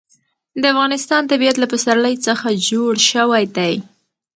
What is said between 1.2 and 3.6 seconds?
طبیعت له پسرلی څخه جوړ شوی